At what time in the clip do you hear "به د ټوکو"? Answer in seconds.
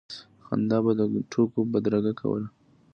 0.85-1.59